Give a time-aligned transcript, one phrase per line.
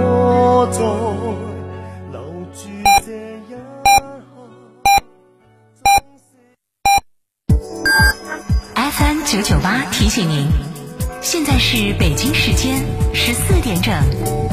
[0.00, 0.78] 我在
[2.12, 2.20] 留
[2.54, 2.68] 住
[3.04, 3.56] 这一刻。
[8.74, 10.48] FM 九九八提醒您，
[11.20, 12.84] 现在是北京时间
[13.14, 14.47] 十四点整。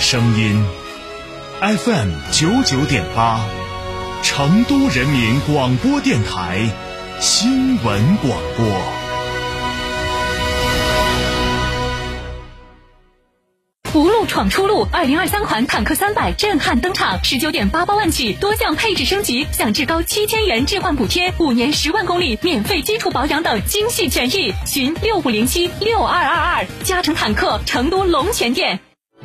[0.00, 0.64] 声音
[1.60, 3.40] ，FM 九九点八，
[4.22, 6.68] 成都人民广播电台
[7.20, 8.66] 新闻广播。
[13.90, 24.54] 福禄闯出路，二零二三款坦克三百震撼登场，十九点八八万起，多项配置升级，享至高七千元置换补贴，五年十万公里免费基础保养等精细权益。
[24.64, 28.78] 询六五零七六二二二，嘉诚坦克成都龙泉店。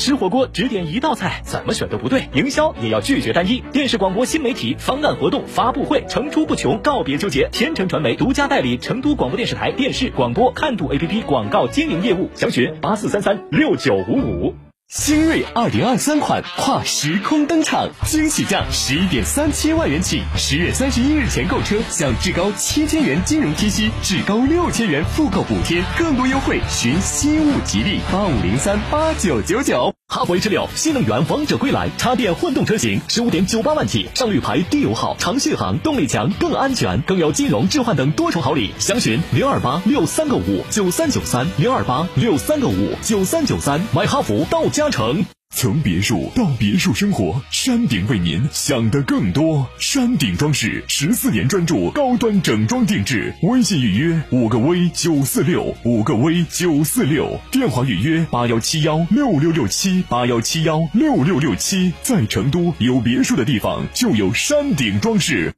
[0.00, 2.28] 吃火锅只点一道菜，怎么选都不对。
[2.32, 3.62] 营销也要拒绝单一。
[3.70, 7.48] 电视广播新媒体方案活动发布会层出不穷，告别纠结。
[7.52, 14.54] 天成传媒独家代理成都广播电视台电视广播看度 APP 广告经营业务，详询八四三三六九五五。
[14.88, 29.94] 新锐二零二三款跨时空登场，惊喜价十一点三七万元起，十月三十一日前购车享至高七千元金融贴息，至高六千元复购补贴，更多优惠寻新物吉利八五零三八九九九。
[30.12, 38.72] 哈弗 H 六新能源王者归来，插电混动车型十五点九八万起，上绿牌低油耗，长续航，动力强，更安全，更有金融置换等多重好礼。
[38.80, 45.24] 详询零二八六三个五九三九三零二八六三个五九三九三，买哈弗到嘉诚。
[45.52, 49.68] 从别墅到别墅生活，山顶为您想的更多。
[49.78, 61.92] 山顶装饰十四年专注高端整装定制，微信预约五个 V 九四六五个 V 九四六，电话预约八幺七幺六六六七八幺七幺六六六七。
[62.00, 65.52] 在成都有别墅的地方就有山顶装饰。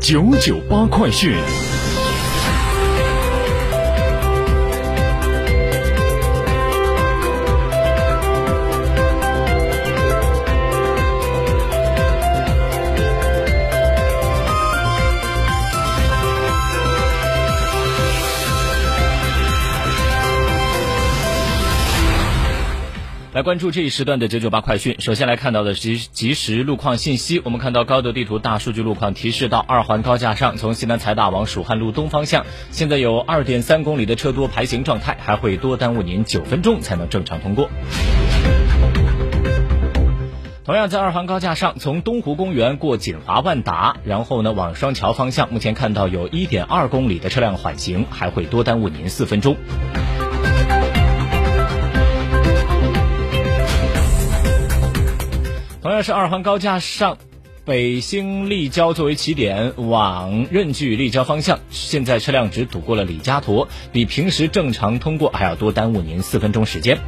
[0.00, 1.34] 九九八快讯。
[23.32, 24.96] 来关注这一时段的九九八快讯。
[24.98, 27.40] 首先来看到的是即时路况信息。
[27.42, 37.70] 我们看到高德地图大数据路况提示，到二环高架上，从西南财大往蜀汉路东方向，现在有二点三公里的车多排行状态，还会多耽误您九分钟才能正常通过。
[40.66, 49.56] 同样在二环高架上，从东湖公园过锦华万达，然后呢往双桥方向，目前看到有一点二公里的车辆缓行，还会多耽误您四分钟。
[55.82, 57.18] 同样是二环高架上，
[57.64, 67.00] 北兴立交作为起点往任距立交方向，现在车辆只堵过了李家沱，比平时正常通过还要多耽误您四分钟时间。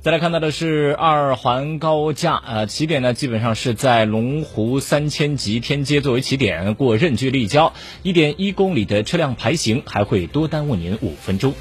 [0.00, 11.52] 再来看到的是二环高架，呃，起点呢基本上是在龙湖三千级天街作为起点，过任距立交，一点一公里的车辆排行，还会多耽误您五分钟。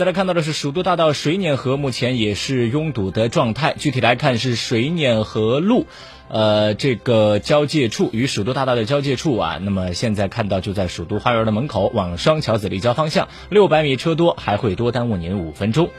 [0.00, 3.74] 再来看到的是蜀都大道水碾河，目前也是拥堵的状态。
[3.78, 5.86] 具体来看是水碾河路，
[6.28, 9.58] 呃，这个交界处与蜀都大道的交界处啊。
[9.60, 15.90] 那么现在看到就在蜀都花园的门口，往双桥子立交方向，六百米车多，还会多耽误您五分钟。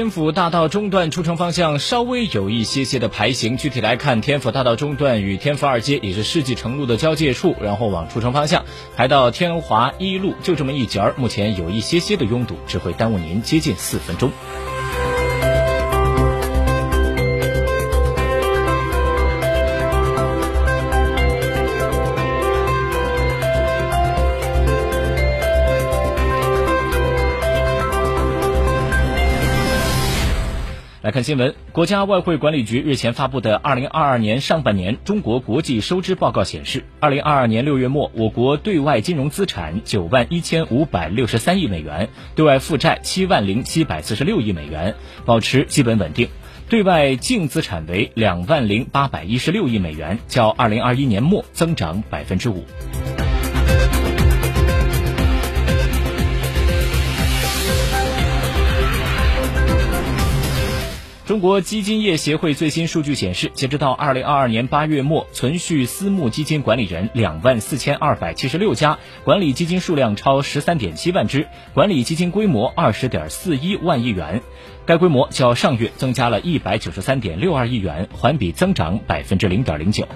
[0.00, 8.64] 天府大道中段出城方向稍微有一些些的排行，具体来看，天府大道中段与天府二街也是世纪城路的交界处，然后往出城方向
[8.96, 14.32] 排到天华一路，就这么一截儿，目前有一些些的拥堵，只会耽误您接近四分钟。
[31.10, 46.28] 看新闻，国家外汇管理局日前发布的《二零二二年上半年中国国际收支报告》显示，二零二二年六月末，我国对外金融资产九万一千五百六十三亿美元，对外负债七万零七百四十六亿美元，保持基本稳定。
[46.68, 52.64] 对外净资产为两万零八百一十六亿美元，较二零二一年末增长百分之五。
[61.30, 74.42] 中国基金业协会最新数据显示，截止到二零二二年八月末，存续私募基金管理人两万四千二百七十六家，管理基金数量超十三点七万只，管理基金规模二十点四一万亿元。
[74.84, 80.08] 该规模较上月增加了一百九十三点六二亿元，环比增长百分之零点零九。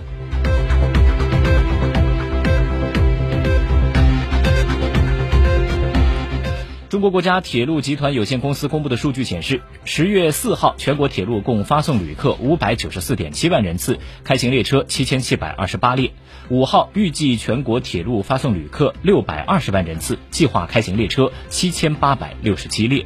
[6.95, 16.13] 中国国家铁路集团有限公司公布的数据显示，十月四号全国铁路共发送旅客五百九十四点七万人次，开行列车七千七百二十八列。
[16.51, 23.05] 五号预计全国铁路发送旅客六百二十万人次，计划开行列车七千八百六十七列。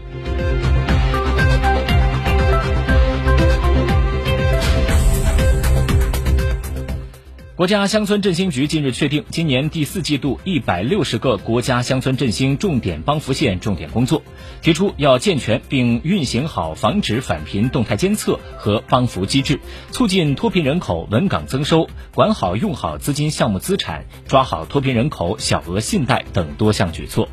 [7.59, 14.23] 国家乡村振兴局近日确定，今年第四季度一百六十个国家乡村振兴重点帮扶县重点工作，
[14.63, 19.59] 提出要健全并运行好防止返贫动态监测和帮扶机制，
[19.91, 27.29] 促进脱贫人口稳岗增收，管好用好资金项目资产，抓好脱贫人口小额信贷等多项举措。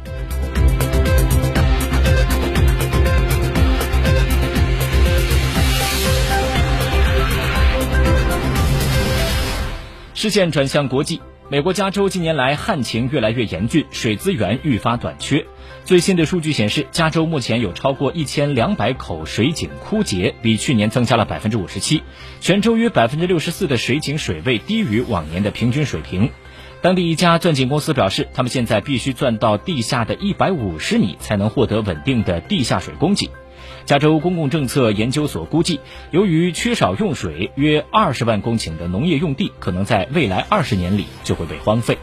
[10.15, 11.19] 视线转向国际，
[11.49, 15.45] 美国加州近年来旱情越来越严峻，水资源愈发短缺。
[15.83, 22.01] 最新的数据显示，加州目前有超过一千两百口水井枯竭，比去年增加了百分之五十七。
[22.39, 26.31] 全州约百分之六十四的水井水位低于往年的平均水平。
[26.81, 33.29] 当地一家钻井公司表示，他们现在必须钻到地下的一百五十米，才能获得稳定的地下水供给。
[33.85, 35.79] 加州公共政策研究所估计，
[36.09, 41.97] 由于缺少用水，约二十万公顷的农业用地可能在未来二十年里就会被荒废。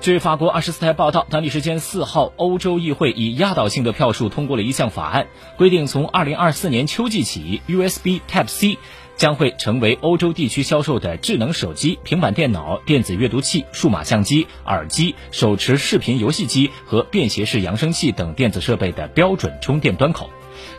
[0.00, 8.78] 据法国二十四台报道，当地时间四号，欧洲议会以压倒性的票数通过了一项法案，规定从二零二四年秋季起，USB Type C。
[9.16, 20.30] 将会成为欧洲地区销售的智能手机、平板电脑、电子阅读器、数码相机、耳机、手持视频游戏机和便携式扬声器等电子设备的标准充电端口。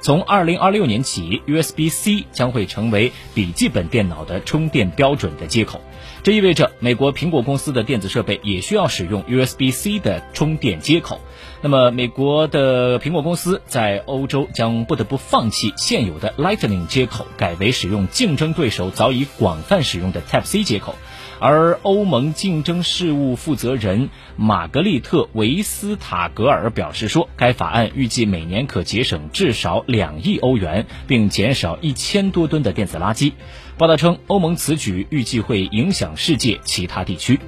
[0.01, 5.81] 从二零二六年起，USB-C 将会成为笔记本电脑的充电标准的接口。
[6.23, 11.19] 这意味着美国苹果公司的电子设备也需要使用 USB-C 的充电接口。
[11.61, 20.95] 那么，美国的苹果公司在欧洲将不得不放弃现有的 Lightning 接口，改为使用竞争对手早已广泛使用的 Type-C 接口。
[21.39, 33.33] 而欧盟竞争事务负责人玛格丽特·维斯塔格尔表示说，该法案预计每年可节省至少两亿欧元，并减少一千多吨的电子垃圾。
[33.77, 37.39] 报道称，欧盟此举预计会影响世界其他地区。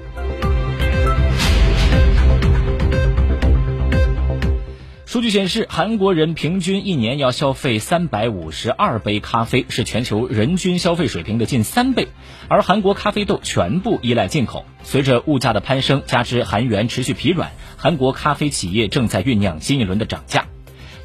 [5.15, 12.09] 数据显示，韩国人平均一年要消费三百五十二杯咖啡，是全球人均消费水平的近三倍。
[12.49, 20.47] 而韩国咖啡豆全部依赖进口，随着物价的攀升，加之韩元持续疲软，韩国咖啡企业正在酝酿新一轮的涨价。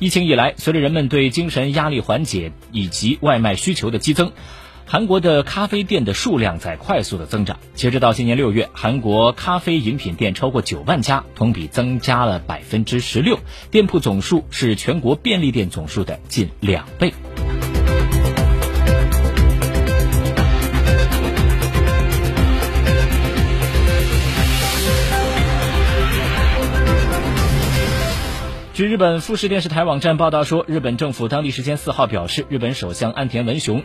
[0.01, 4.33] 疫情以来，随着人们对精神压力缓解以及外卖需求的激增。
[4.93, 7.61] 韩国的咖啡店的数量在快速的增长。
[7.75, 13.39] 截止到今年六月，韩国咖啡饮品店超过九万家，同比增加了百分之十六，
[13.71, 17.15] 店铺总数是全国便利店总数的近两倍。
[28.73, 33.85] 据日本富士电视台网站报道说，日本政府当地时间四号表示，日本首相岸田文雄。